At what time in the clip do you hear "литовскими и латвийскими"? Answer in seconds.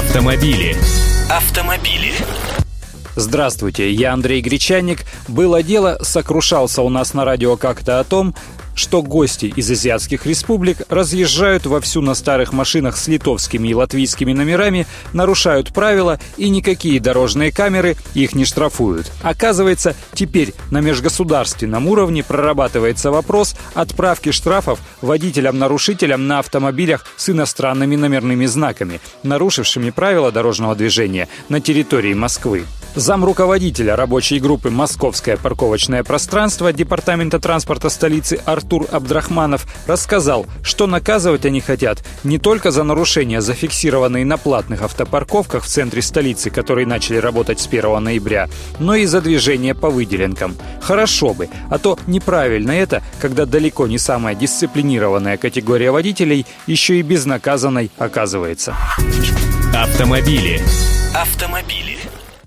13.08-14.32